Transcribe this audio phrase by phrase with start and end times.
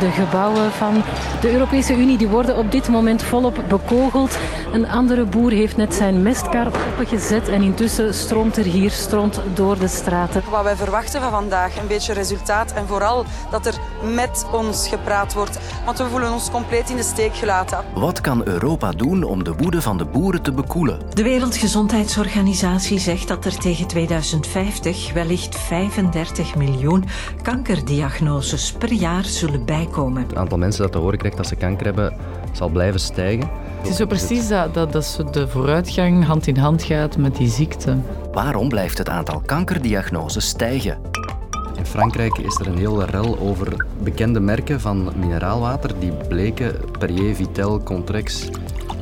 [0.00, 1.04] De gebouwen van
[1.40, 4.38] de Europese Unie die worden op dit moment volop bekogeld.
[4.72, 9.78] Een andere boer heeft net zijn mestkar opengezet en intussen stroomt er hier stront door
[9.78, 10.42] de straten.
[10.50, 13.74] Wat wij verwachten van vandaag, een beetje resultaat en vooral dat er
[14.14, 15.58] met ons gepraat wordt.
[15.84, 17.84] Want we voelen ons compleet in de steek gelaten.
[17.94, 21.00] Wat kan Europa doen om de woede van de boeren te bekoelen?
[21.14, 27.04] De Wereldgezondheidsorganisatie zegt dat er tegen 2050 wellicht 35 miljoen
[27.42, 30.22] kankerdiagnoses per jaar zullen bijkomen.
[30.22, 32.16] Het aantal mensen dat te horen krijgt dat ze kanker hebben,
[32.52, 33.48] zal blijven stijgen.
[33.78, 37.48] Het is zo precies dat, dat, dat de vooruitgang hand in hand gaat met die
[37.48, 37.96] ziekte.
[38.32, 40.98] Waarom blijft het aantal kankerdiagnoses stijgen?
[41.76, 47.34] In Frankrijk is er een hele rel over bekende merken van mineraalwater die bleken Perrier,
[47.34, 48.48] Vitel, Contrex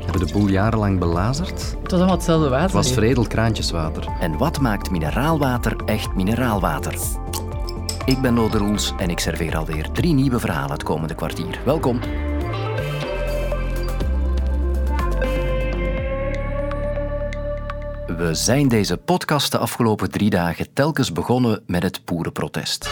[0.04, 1.76] hebben de boel jarenlang belazerd.
[1.82, 2.64] Het was allemaal hetzelfde water.
[2.64, 4.08] Het was veredeld kraantjeswater.
[4.20, 6.94] En wat maakt mineraalwater echt mineraalwater?
[8.04, 11.60] Ik ben Lode Roels en ik serveer alweer drie nieuwe verhalen het komende kwartier.
[11.64, 12.00] Welkom.
[18.06, 22.90] We zijn deze podcast de afgelopen drie dagen telkens begonnen met het boerenprotest.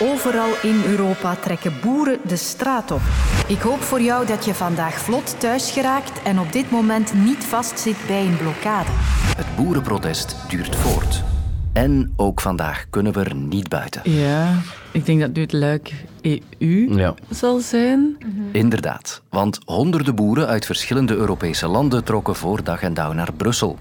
[0.00, 3.02] Overal in Europa trekken boeren de straat op.
[3.46, 7.44] Ik hoop voor jou dat je vandaag vlot thuis geraakt en op dit moment niet
[7.44, 8.90] vastzit bij een blokkade.
[9.36, 11.33] Het boerenprotest duurt voort.
[11.74, 14.10] En ook vandaag kunnen we er niet buiten.
[14.10, 14.58] Ja,
[14.92, 15.92] ik denk dat nu het luik
[16.58, 17.14] EU Ja.
[17.30, 18.16] zal zijn.
[18.52, 23.78] Inderdaad, want honderden boeren uit verschillende Europese landen trokken voor dag en dauw naar Brussel.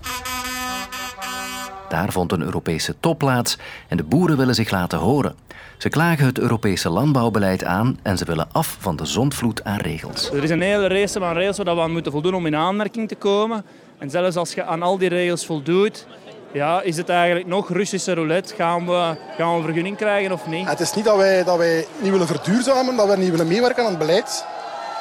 [1.89, 5.35] Daar vond een Europese top plaats en de boeren willen zich laten horen.
[5.77, 10.31] Ze klagen het Europese landbouwbeleid aan en ze willen af van de zondvloed aan regels.
[10.31, 13.07] Er is een hele race van regels waar we aan moeten voldoen om in aanmerking
[13.07, 13.65] te komen.
[13.97, 16.07] En zelfs als je aan al die regels voldoet,
[16.53, 18.55] ja, is het eigenlijk nog Russische roulette.
[18.55, 20.67] Gaan we, gaan we een vergunning krijgen of niet?
[20.69, 23.83] Het is niet dat wij, dat wij niet willen verduurzamen, dat wij niet willen meewerken
[23.83, 24.45] aan het beleid.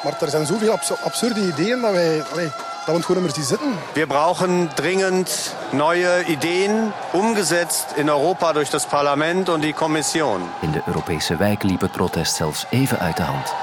[0.03, 3.35] Maar er zijn zoveel abs- absurde ideeën dat, wij, allee, dat we het gewoon niet
[3.35, 3.73] meer zien zitten.
[3.93, 10.41] Wir brauchen dringend neue Ideen, umgesetzt in Europa durch das Parlament und die Kommission.
[10.61, 13.53] In de Europese wijk liep het protest zelfs even uit de hand.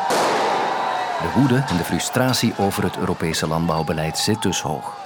[1.20, 4.96] De woede en de frustratie over het Europese landbouwbeleid zit dus hoog.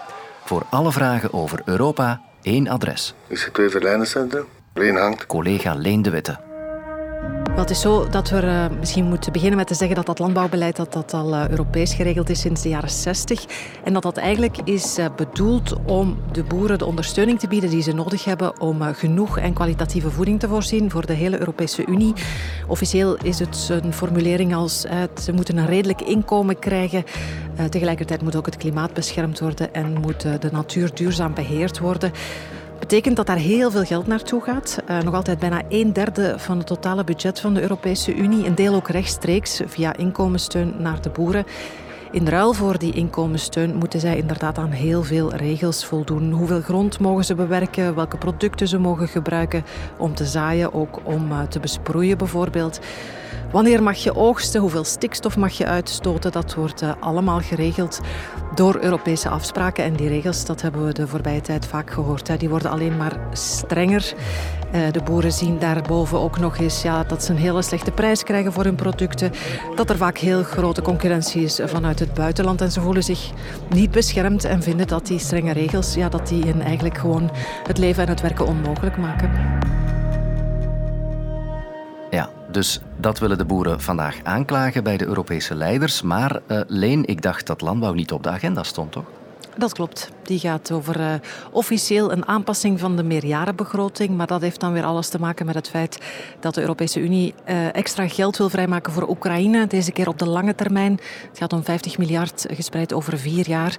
[0.45, 3.15] Voor alle vragen over Europa één adres.
[3.27, 4.45] Ik zit twee verlijnencentrum.
[4.75, 5.27] Leen hangt.
[5.27, 6.54] Collega Leen de Witte.
[7.55, 10.19] Wel, het is zo dat we eh, misschien moeten beginnen met te zeggen dat dat
[10.19, 13.45] landbouwbeleid dat dat al eh, Europees geregeld is sinds de jaren 60.
[13.85, 17.83] En dat dat eigenlijk is eh, bedoeld om de boeren de ondersteuning te bieden die
[17.83, 22.13] ze nodig hebben om genoeg en kwalitatieve voeding te voorzien voor de hele Europese Unie.
[22.67, 24.81] Officieel is het een formulering als
[25.21, 27.05] ze moeten een redelijk inkomen krijgen.
[27.71, 32.13] Tegelijkertijd moet ook het klimaat beschermd worden en moet de natuur duurzaam beheerd worden
[32.79, 34.79] betekent dat daar heel veel geld naartoe gaat.
[34.87, 38.47] Eh, nog altijd bijna een derde van het totale budget van de Europese Unie.
[38.47, 41.45] Een deel ook rechtstreeks via inkomenssteun naar de boeren.
[42.11, 46.33] In ruil voor die inkomenssteun moeten zij inderdaad aan heel veel regels voldoen.
[46.33, 49.65] Hoeveel grond mogen ze bewerken, welke producten ze mogen gebruiken
[49.99, 52.81] om te zaaien, ook om eh, te besproeien bijvoorbeeld.
[53.53, 58.01] Wanneer mag je oogsten, hoeveel stikstof mag je uitstoten, dat wordt eh, allemaal geregeld
[58.55, 59.85] door Europese afspraken.
[59.85, 62.97] En die regels, dat hebben we de voorbije tijd vaak gehoord, hè, die worden alleen
[62.97, 64.15] maar strenger.
[64.73, 68.23] Eh, de boeren zien daarboven ook nog eens ja, dat ze een hele slechte prijs
[68.23, 69.33] krijgen voor hun producten.
[69.75, 72.61] Dat er vaak heel grote concurrentie is vanuit het buitenland.
[72.61, 73.31] En ze voelen zich
[73.69, 77.31] niet beschermd en vinden dat die strenge regels ja, dat die hen eigenlijk gewoon
[77.67, 79.31] het leven en het werken onmogelijk maken.
[82.55, 86.03] Dus dat willen de boeren vandaag aanklagen bij de Europese leiders.
[86.03, 89.05] Maar eh, Leen, ik dacht dat landbouw niet op de agenda stond, toch?
[89.57, 90.09] Dat klopt.
[90.23, 91.15] Die gaat over eh,
[91.51, 94.11] officieel een aanpassing van de meerjarenbegroting.
[94.11, 95.99] Maar dat heeft dan weer alles te maken met het feit
[96.41, 99.67] dat de Europese Unie eh, extra geld wil vrijmaken voor Oekraïne.
[99.67, 100.93] Deze keer op de lange termijn.
[101.29, 103.77] Het gaat om 50 miljard gespreid over vier jaar.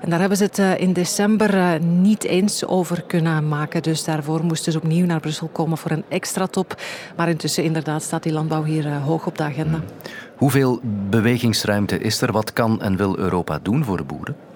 [0.00, 3.82] En daar hebben ze het eh, in december eh, niet eens over kunnen maken.
[3.82, 6.74] Dus daarvoor moesten ze opnieuw naar Brussel komen voor een extra top.
[7.16, 9.80] Maar intussen inderdaad staat die landbouw hier eh, hoog op de agenda.
[10.36, 10.80] Hoeveel
[11.10, 12.32] bewegingsruimte is er?
[12.32, 14.47] Wat kan en wil Europa doen voor de boeren?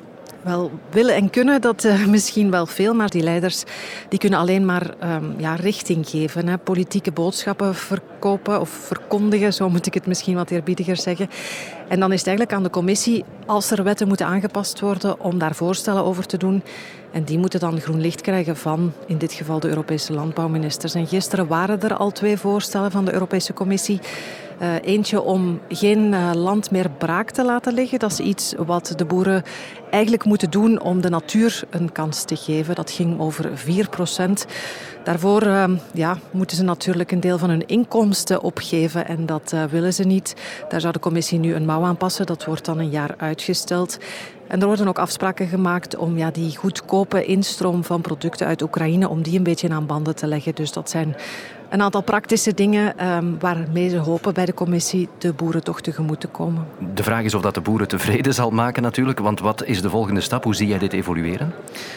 [0.43, 3.65] Wel, willen en kunnen, dat eh, misschien wel veel, maar die leiders
[4.09, 6.49] die kunnen alleen maar ehm, ja, richting geven.
[6.49, 6.59] Hè.
[6.59, 11.31] Politieke boodschappen verkopen of verkondigen, zo moet ik het misschien wat eerbiediger zeggen.
[11.89, 15.39] En dan is het eigenlijk aan de commissie, als er wetten moeten aangepast worden, om
[15.39, 16.63] daar voorstellen over te doen.
[17.13, 20.95] En die moeten dan groen licht krijgen van, in dit geval, de Europese landbouwministers.
[20.95, 24.01] En gisteren waren er al twee voorstellen van de Europese Commissie.
[24.83, 27.99] Eentje om geen land meer braak te laten liggen.
[27.99, 29.43] Dat is iets wat de boeren
[29.91, 32.75] eigenlijk moeten doen om de natuur een kans te geven.
[32.75, 34.47] Dat ging over 4 procent.
[35.05, 35.47] Daarvoor
[35.93, 40.35] ja, moeten ze natuurlijk een deel van hun inkomsten opgeven en dat willen ze niet.
[40.69, 42.27] Daar zou de commissie nu een mouw aan passen.
[42.27, 43.99] Dat wordt dan een jaar uitgesteld.
[44.47, 49.09] En er worden ook afspraken gemaakt om ja, die goedkope instroom van producten uit Oekraïne,
[49.09, 50.55] om die een beetje aan banden te leggen.
[50.55, 51.17] Dus dat zijn
[51.73, 56.21] een aantal praktische dingen um, waarmee ze hopen bij de commissie de boeren toch tegemoet
[56.21, 56.67] te komen.
[56.95, 59.91] De vraag is of dat de boeren tevreden zal maken natuurlijk, want wat is de
[59.91, 60.45] volgende stap?
[60.45, 61.55] Hoe zie jij dit evolueren?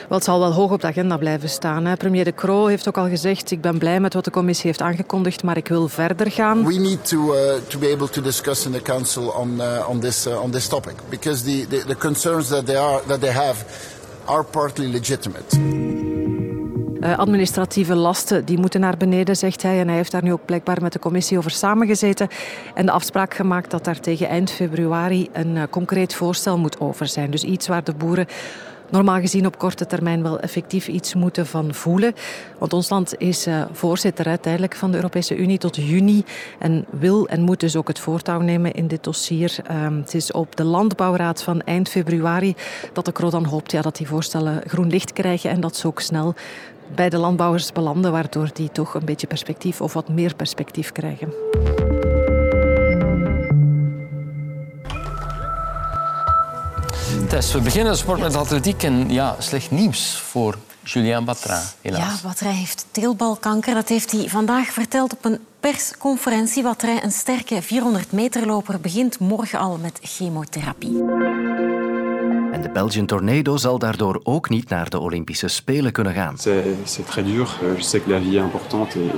[0.09, 1.85] Wel, het zal wel hoog op de agenda blijven staan.
[1.85, 1.95] Hè.
[1.95, 4.81] Premier De Croo heeft ook al gezegd, ik ben blij met wat de commissie heeft
[4.81, 6.65] aangekondigd, maar ik wil verder gaan.
[6.65, 9.99] We need to, uh, to be able to discuss in the council on, uh, on,
[9.99, 13.31] this, uh, on this topic, because the, the, the concerns that they, are, that they
[13.31, 13.65] have
[14.25, 16.14] are partly legitimate.
[17.05, 19.79] Uh, administratieve lasten die moeten naar beneden, zegt hij.
[19.79, 22.27] En hij heeft daar nu ook blijkbaar met de commissie over samengezeten.
[22.73, 27.07] En de afspraak gemaakt dat daar tegen eind februari een uh, concreet voorstel moet over
[27.07, 27.31] zijn.
[27.31, 28.27] Dus iets waar de boeren
[28.89, 32.13] normaal gezien op korte termijn wel effectief iets moeten van voelen.
[32.57, 36.23] Want ons land is uh, voorzitter uiteindelijk van de Europese Unie tot juni
[36.59, 39.57] en wil en moet dus ook het voortouw nemen in dit dossier.
[39.71, 42.55] Um, het is op de Landbouwraad van eind februari
[42.93, 45.87] dat de CRO dan hoopt ja, dat die voorstellen groen licht krijgen en dat ze
[45.87, 46.33] ook snel
[46.95, 51.33] bij de landbouwers belanden, waardoor die toch een beetje perspectief of wat meer perspectief krijgen.
[57.27, 62.21] Tess, we beginnen de sport met atletiek en ja, slecht nieuws voor Julien Batra, helaas.
[62.21, 63.73] Ja, Batra heeft teelbalkanker.
[63.73, 66.63] Dat heeft hij vandaag verteld op een persconferentie.
[66.63, 71.74] Batra, een sterke 400 meterloper, begint morgen al met chemotherapie.
[72.55, 76.37] En de Belgian Tornado zal daardoor ook niet naar de Olympische Spelen kunnen gaan.
[76.37, 77.59] C'est très dur.
[77.77, 79.09] Je sais que la vie est importante et,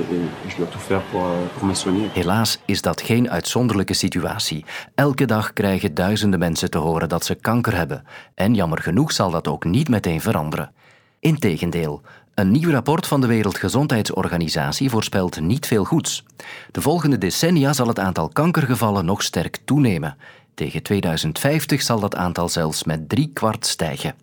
[0.45, 2.09] et je dois tout faire pour, euh, pour me soigner.
[2.13, 4.65] Helaas is dat geen uitzonderlijke situatie.
[4.95, 8.03] Elke dag krijgen duizenden mensen te horen dat ze kanker hebben.
[8.35, 10.71] En jammer genoeg zal dat ook niet meteen veranderen.
[11.19, 12.01] Integendeel,
[12.33, 16.23] een nieuw rapport van de Wereldgezondheidsorganisatie voorspelt niet veel goeds.
[16.71, 20.17] De volgende decennia zal het aantal kankergevallen nog sterk toenemen.
[20.57, 24.13] Tegen 2050 zal dat aantal zelfs met drie kwart stijgen.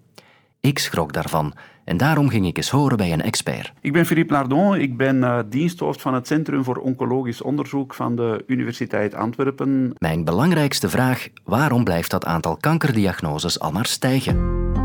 [0.61, 1.55] Ik schrok daarvan
[1.85, 3.73] en daarom ging ik eens horen bij een expert.
[3.81, 8.17] Ik ben Philippe Lardon, ik ben uh, diensthoofd van het Centrum voor Oncologisch Onderzoek van
[8.17, 9.95] de Universiteit Antwerpen.
[9.99, 14.84] Mijn belangrijkste vraag, waarom blijft dat aantal kankerdiagnoses al maar stijgen?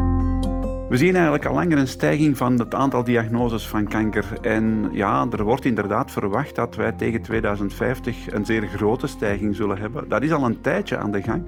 [0.90, 4.26] We zien eigenlijk al langer een stijging van het aantal diagnoses van kanker.
[4.42, 9.78] En ja, er wordt inderdaad verwacht dat wij tegen 2050 een zeer grote stijging zullen
[9.78, 10.10] hebben.
[10.10, 11.44] Dat is al een tijdje aan de gang.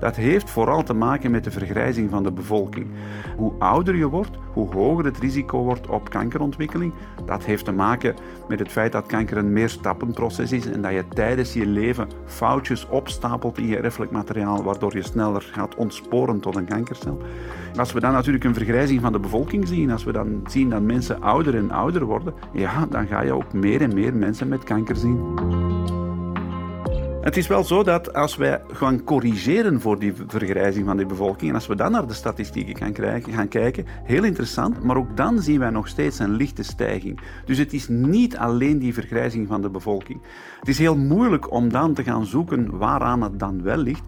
[0.00, 2.86] Dat heeft vooral te maken met de vergrijzing van de bevolking.
[3.36, 6.92] Hoe ouder je wordt, hoe hoger het risico wordt op kankerontwikkeling.
[7.26, 8.14] Dat heeft te maken
[8.48, 12.88] met het feit dat kanker een meerstappenproces is en dat je tijdens je leven foutjes
[12.88, 17.22] opstapelt in je erfelijk materiaal, waardoor je sneller gaat ontsporen tot een kankercel.
[17.76, 18.54] Als we dan natuurlijk een
[18.94, 22.86] van de bevolking zien, als we dan zien dat mensen ouder en ouder worden, ja,
[22.90, 26.05] dan ga je ook meer en meer mensen met kanker zien.
[27.26, 31.48] Het is wel zo dat als wij gaan corrigeren voor die vergrijzing van die bevolking,
[31.50, 35.42] en als we dan naar de statistieken gaan, gaan kijken, heel interessant, maar ook dan
[35.42, 37.20] zien wij nog steeds een lichte stijging.
[37.44, 40.20] Dus het is niet alleen die vergrijzing van de bevolking.
[40.58, 44.04] Het is heel moeilijk om dan te gaan zoeken waaraan het dan wel ligt.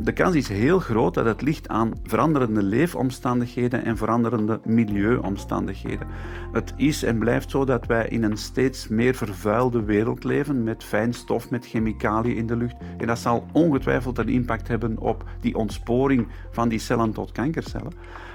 [0.00, 6.06] De kans is heel groot dat het ligt aan veranderende leefomstandigheden en veranderende milieuomstandigheden.
[6.52, 10.84] Het is en blijft zo dat wij in een steeds meer vervuilde wereld leven met
[10.84, 12.76] fijnstof, met chemicaliën in de lucht.
[12.98, 17.92] En dat zal ongetwijfeld een impact hebben op die ontsporing van die cellen tot kankercellen.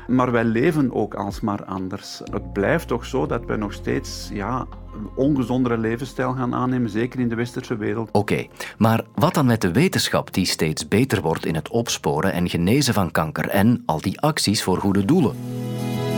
[0.08, 2.22] Maar wij leven ook alsmaar anders.
[2.32, 7.20] Het blijft toch zo dat wij nog steeds ja, een ongezondere levensstijl gaan aannemen, zeker
[7.20, 8.10] in de westerse wereld.
[8.12, 8.48] Oké,
[8.78, 12.94] maar wat dan met de wetenschap die steeds beter wordt in het opsporen en genezen
[12.94, 15.36] van kanker en al die acties voor goede doelen?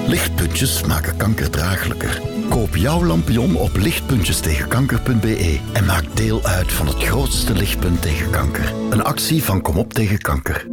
[0.07, 2.21] Lichtpuntjes maken kanker draaglijker.
[2.49, 8.73] Koop jouw lampion op lichtpuntjestegenkanker.be en maak deel uit van het grootste lichtpunt tegen kanker.
[8.89, 10.67] Een actie van Kom op tegen kanker.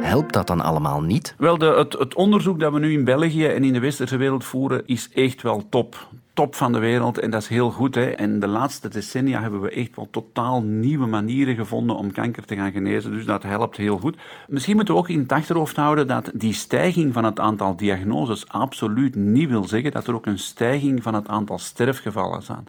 [0.00, 1.34] Helpt dat dan allemaal niet?
[1.38, 4.44] Wel, de, het, het onderzoek dat we nu in België en in de westerse wereld
[4.44, 7.94] voeren is echt wel top top van de wereld en dat is heel goed.
[7.94, 8.10] Hè.
[8.10, 12.54] En de laatste decennia hebben we echt wel totaal nieuwe manieren gevonden om kanker te
[12.54, 13.10] gaan genezen.
[13.10, 14.16] Dus dat helpt heel goed.
[14.48, 18.48] Misschien moeten we ook in het achterhoofd houden dat die stijging van het aantal diagnoses
[18.48, 22.68] absoluut niet wil zeggen dat er ook een stijging van het aantal sterfgevallen zijn.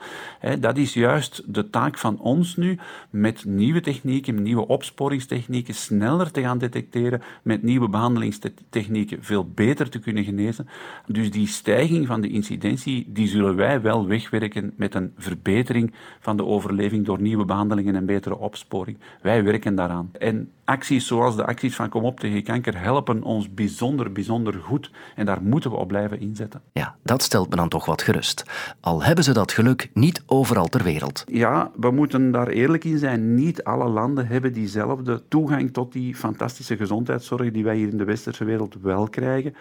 [0.60, 2.80] Dat is juist de taak van ons nu
[3.10, 10.00] met nieuwe technieken, nieuwe opsporingstechnieken, sneller te gaan detecteren, met nieuwe behandelingstechnieken veel beter te
[10.00, 10.68] kunnen genezen.
[11.08, 16.38] Dus die stijging van de incidentie, die zullen wij wel wegwerken met een verbetering van
[16.38, 18.98] de overleving door nieuwe behandelingen en betere opsporing.
[19.22, 20.10] Wij werken daaraan.
[20.20, 24.92] En acties zoals de acties van Kom op tegen kanker helpen ons bijzonder, bijzonder goed.
[25.16, 26.62] En daar moeten we op blijven inzetten.
[26.72, 28.44] Ja, dat stelt me dan toch wat gerust.
[28.80, 31.24] Al hebben ze dat geluk niet overal ter wereld.
[31.28, 33.36] Ja, we moeten daar eerlijk in zijn.
[33.36, 38.04] Niet alle landen hebben diezelfde toegang tot die fantastische gezondheidszorg die wij hier in de
[38.04, 39.56] westerse wereld wel krijgen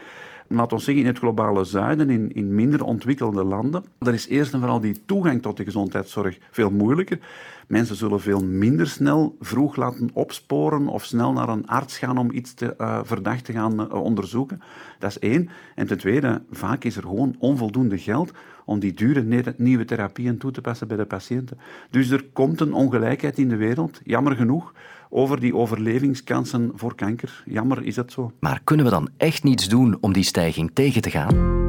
[0.55, 4.53] laat ons zeggen, in het globale zuiden, in, in minder ontwikkelde landen, daar is eerst
[4.53, 7.19] en vooral die toegang tot de gezondheidszorg veel moeilijker.
[7.67, 12.31] Mensen zullen veel minder snel vroeg laten opsporen of snel naar een arts gaan om
[12.31, 14.63] iets te, uh, verdacht te gaan uh, onderzoeken.
[14.99, 15.49] Dat is één.
[15.75, 18.33] En ten tweede, vaak is er gewoon onvoldoende geld
[18.65, 21.59] om die dure nieuwe therapieën toe te passen bij de patiënten.
[21.91, 24.73] Dus er komt een ongelijkheid in de wereld, jammer genoeg
[25.15, 27.43] over die overlevingskansen voor kanker.
[27.47, 28.33] Jammer is dat zo.
[28.41, 31.61] Maar kunnen we dan echt niets doen om die stijging tegen te gaan?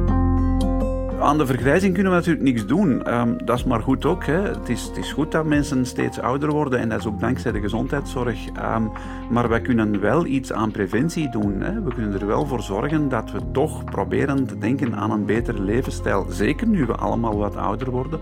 [1.20, 3.14] Aan de vergrijzing kunnen we natuurlijk niks doen.
[3.14, 4.24] Um, dat is maar goed ook.
[4.24, 4.40] Hè.
[4.40, 7.52] Het, is, het is goed dat mensen steeds ouder worden en dat is ook dankzij
[7.52, 8.46] de gezondheidszorg.
[8.46, 8.90] Um,
[9.30, 11.60] maar wij kunnen wel iets aan preventie doen.
[11.60, 11.82] Hè.
[11.82, 15.62] We kunnen er wel voor zorgen dat we toch proberen te denken aan een betere
[15.62, 16.26] levensstijl.
[16.28, 18.20] Zeker nu we allemaal wat ouder worden.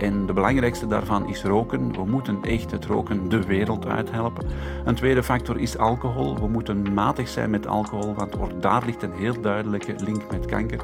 [0.00, 1.92] En de belangrijkste daarvan is roken.
[1.92, 4.46] We moeten echt het roken de wereld uithelpen.
[4.84, 6.38] Een tweede factor is alcohol.
[6.38, 10.80] We moeten matig zijn met alcohol, want daar ligt een heel duidelijke link met kanker.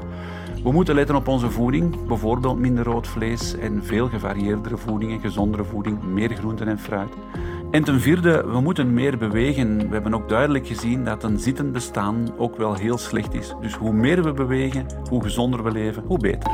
[0.63, 5.19] We moeten letten op onze voeding, bijvoorbeeld minder rood vlees en veel gevarieerdere voeding en
[5.19, 7.13] gezondere voeding, meer groenten en fruit.
[7.71, 9.77] En ten vierde, we moeten meer bewegen.
[9.77, 13.55] We hebben ook duidelijk gezien dat een zittend bestaan ook wel heel slecht is.
[13.61, 16.51] Dus hoe meer we bewegen, hoe gezonder we leven, hoe beter.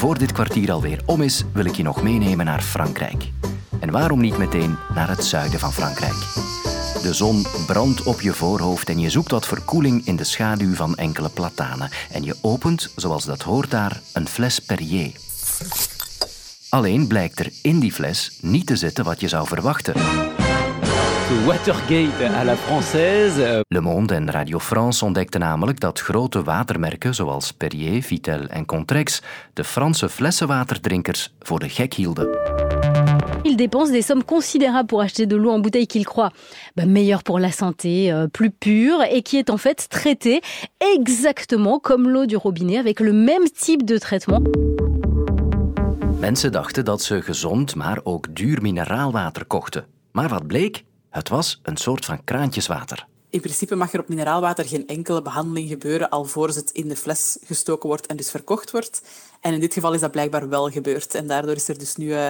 [0.00, 3.30] Voor dit kwartier alweer om is, wil ik je nog meenemen naar Frankrijk.
[3.80, 6.14] En waarom niet meteen naar het zuiden van Frankrijk?
[7.02, 10.96] De zon brandt op je voorhoofd en je zoekt wat verkoeling in de schaduw van
[10.96, 11.90] enkele platanen.
[12.10, 15.12] En je opent, zoals dat hoort daar, een fles Perrier.
[16.68, 19.94] Alleen blijkt er in die fles niet te zitten wat je zou verwachten.
[21.30, 23.62] Watergate à la française.
[23.68, 29.22] Le Monde en Radio France ontdekten namelijk dat grote watermerken zoals Perrier, Vitel en Contrex
[29.52, 32.28] de Franse flessenwaterdrinkers voor de gek hielden.
[33.42, 36.32] Ils dépensent des sommes considérables pour acheter de l'eau en bouteille qu'ils croient
[36.74, 40.40] bah, meilleure pour la santé, euh, plus pure et qui est en fait traitée
[40.96, 44.42] exactement comme l'eau du robinet avec le même type de traitement.
[46.18, 49.84] Mensen dachten dat ze gezond, maar ook duur mineraalwater kochten.
[50.12, 50.84] Maar wat bleek?
[51.10, 53.06] Het was een soort van kraantjeswater.
[53.30, 57.38] In principe mag er op mineraalwater geen enkele behandeling gebeuren alvorens het in de fles
[57.44, 59.02] gestoken wordt en dus verkocht wordt.
[59.40, 61.14] En in dit geval is dat blijkbaar wel gebeurd.
[61.14, 62.28] En daardoor is er dus nu uh,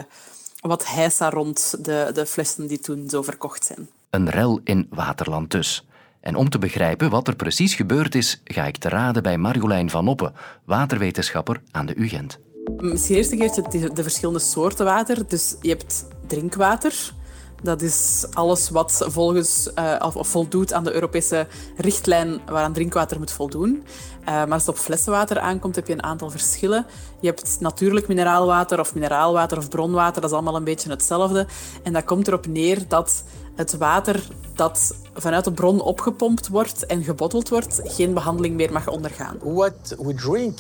[0.60, 3.88] wat heisa rond de, de flessen die toen zo verkocht zijn.
[4.10, 5.84] Een rel in Waterland dus.
[6.20, 9.90] En om te begrijpen wat er precies gebeurd is, ga ik te raden bij Marjolein
[9.90, 10.32] van Oppen,
[10.64, 12.38] waterwetenschapper aan de UGent.
[12.76, 15.28] Misschien eerst de, de verschillende soorten water.
[15.28, 17.12] Dus je hebt drinkwater,
[17.62, 23.30] dat is alles wat volgens, uh, of voldoet aan de Europese richtlijn waaraan drinkwater moet
[23.30, 23.84] voldoen.
[24.20, 26.86] Uh, maar als het op flessenwater aankomt, heb je een aantal verschillen.
[27.20, 30.20] Je hebt natuurlijk mineraalwater of mineraalwater of bronwater.
[30.20, 31.46] Dat is allemaal een beetje hetzelfde.
[31.82, 33.24] En dat komt erop neer dat
[33.57, 38.88] het water dat vanuit de bron opgepompt wordt en gebotteld wordt, geen behandeling meer mag
[38.88, 39.37] ondergaan.
[39.42, 40.59] What we drink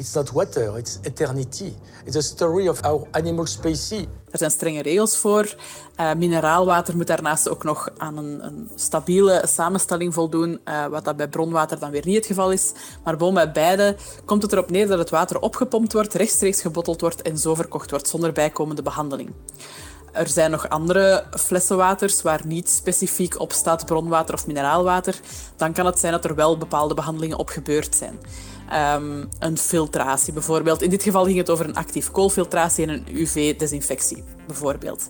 [0.00, 1.74] It's not water, it's eternity.
[2.04, 4.06] It's a story of our animal species.
[4.30, 5.54] Er zijn strenge regels voor.
[6.00, 11.16] Uh, mineraalwater moet daarnaast ook nog aan een, een stabiele samenstelling voldoen, uh, wat dat
[11.16, 12.72] bij bronwater dan weer niet het geval is.
[13.04, 17.00] Maar boven bij beide komt het erop neer dat het water opgepompt wordt, rechtstreeks gebotteld
[17.00, 19.32] wordt en zo verkocht wordt, zonder bijkomende behandeling.
[20.12, 25.20] Er zijn nog andere flessenwaters waar niet specifiek op staat bronwater of mineraalwater.
[25.56, 28.18] Dan kan het zijn dat er wel bepaalde behandelingen op gebeurd zijn.
[28.96, 30.82] Um, een filtratie bijvoorbeeld.
[30.82, 35.08] In dit geval ging het over een actief koolfiltratie en een UV-desinfectie bijvoorbeeld.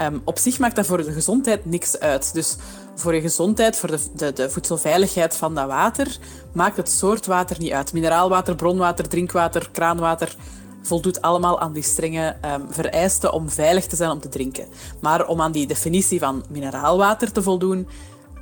[0.00, 2.34] Um, op zich maakt dat voor de gezondheid niks uit.
[2.34, 2.56] Dus
[2.94, 6.18] voor je gezondheid, voor de, de, de, voedselveiligheid van dat water,
[6.52, 7.92] maakt het soort water niet uit.
[7.92, 10.36] Mineraalwater, bronwater, drinkwater, kraanwater
[10.82, 14.68] voldoet allemaal aan die strenge um, vereisten om veilig te zijn om te drinken.
[15.00, 17.88] Maar om aan die definitie van mineraalwater te voldoen,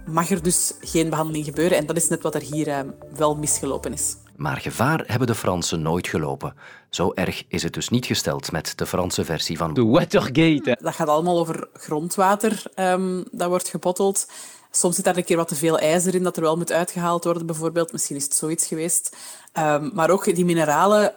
[0.06, 1.78] mag er dus geen behandeling gebeuren.
[1.78, 4.16] En dat is net wat er hier wel misgelopen is.
[4.36, 6.54] Maar gevaar hebben de Fransen nooit gelopen.
[6.90, 10.78] Zo erg is het dus niet gesteld met de Franse versie van de Watergate.
[10.80, 14.26] Dat gaat allemaal over grondwater um, dat wordt gebotteld.
[14.70, 17.24] Soms zit daar een keer wat te veel ijzer in dat er wel moet uitgehaald
[17.24, 17.92] worden, bijvoorbeeld.
[17.92, 19.16] Misschien is het zoiets geweest.
[19.58, 21.14] Um, maar ook die mineralen,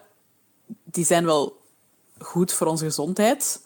[0.83, 1.61] die zijn wel
[2.19, 3.61] goed voor onze gezondheid.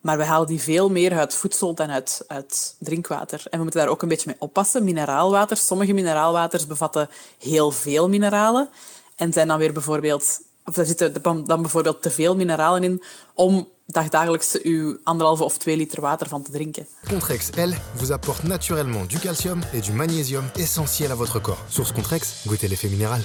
[0.00, 3.42] Maar we halen die veel meer uit voedsel dan uit, uit drinkwater.
[3.44, 4.84] En we moeten daar ook een beetje mee oppassen.
[4.84, 8.68] Mineraalwater, sommige mineraalwaters bevatten heel veel mineralen.
[9.16, 13.02] en zijn dan weer bijvoorbeeld, of er zitten dan bijvoorbeeld te veel mineralen in
[13.34, 16.86] om dagdagelijks uw anderhalve of twee liter water van te drinken.
[17.08, 21.64] Contrex, elle, vous apporte naturellement du calcium et du magnésium essentiels à votre corps.
[21.68, 23.20] Source Contrex, goûtez l'effet minéral.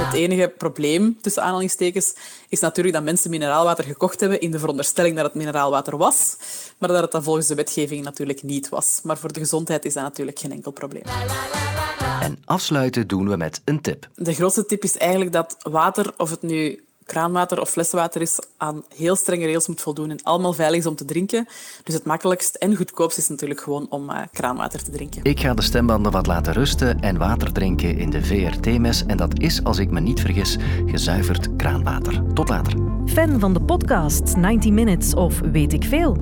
[0.00, 2.14] Het enige probleem, tussen aanhalingstekens,
[2.48, 6.36] is natuurlijk dat mensen mineraalwater gekocht hebben in de veronderstelling dat het mineraalwater was,
[6.78, 9.00] maar dat het dan volgens de wetgeving natuurlijk niet was.
[9.02, 11.02] Maar voor de gezondheid is dat natuurlijk geen enkel probleem.
[12.20, 14.08] En afsluiten doen we met een tip.
[14.14, 18.82] De grootste tip is eigenlijk dat water, of het nu kraanwater of flessenwater is, aan
[18.96, 21.46] heel strenge regels moet voldoen en allemaal veilig is om te drinken.
[21.84, 25.24] Dus het makkelijkst en goedkoopst is natuurlijk gewoon om uh, kraanwater te drinken.
[25.24, 29.06] Ik ga de stembanden wat laten rusten en water drinken in de VRT-mes.
[29.06, 32.22] En dat is, als ik me niet vergis, gezuiverd kraanwater.
[32.34, 32.89] Tot later.
[33.10, 36.16] Fan van de podcast 90 Minutes of weet ik veel?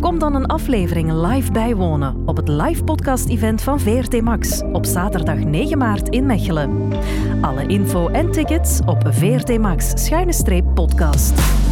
[0.00, 5.38] Kom dan een aflevering live bijwonen op het live podcast-event van VRT Max op zaterdag
[5.38, 6.92] 9 maart in Mechelen.
[7.40, 11.65] Alle info en tickets op VRT Max schuine streep podcast.